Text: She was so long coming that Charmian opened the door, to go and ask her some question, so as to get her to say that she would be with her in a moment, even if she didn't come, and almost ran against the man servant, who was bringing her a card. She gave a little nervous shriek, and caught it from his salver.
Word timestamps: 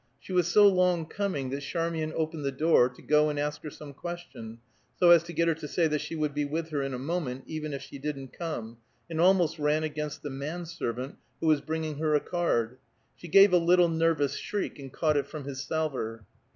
She 0.19 0.33
was 0.33 0.47
so 0.47 0.67
long 0.67 1.05
coming 1.05 1.51
that 1.51 1.61
Charmian 1.61 2.11
opened 2.15 2.43
the 2.43 2.51
door, 2.51 2.89
to 2.89 3.01
go 3.03 3.29
and 3.29 3.37
ask 3.39 3.61
her 3.61 3.69
some 3.69 3.93
question, 3.93 4.57
so 4.95 5.11
as 5.11 5.21
to 5.25 5.31
get 5.31 5.47
her 5.47 5.53
to 5.53 5.67
say 5.67 5.85
that 5.87 6.01
she 6.01 6.15
would 6.15 6.33
be 6.33 6.43
with 6.43 6.69
her 6.69 6.81
in 6.81 6.95
a 6.95 6.97
moment, 6.97 7.43
even 7.45 7.71
if 7.71 7.83
she 7.83 7.99
didn't 7.99 8.33
come, 8.33 8.77
and 9.11 9.21
almost 9.21 9.59
ran 9.59 9.83
against 9.83 10.23
the 10.23 10.31
man 10.31 10.65
servant, 10.65 11.17
who 11.39 11.45
was 11.45 11.61
bringing 11.61 11.99
her 11.99 12.15
a 12.15 12.19
card. 12.19 12.79
She 13.15 13.27
gave 13.27 13.53
a 13.53 13.57
little 13.59 13.89
nervous 13.89 14.37
shriek, 14.37 14.79
and 14.79 14.91
caught 14.91 15.17
it 15.17 15.27
from 15.27 15.43
his 15.43 15.61
salver. 15.61 16.25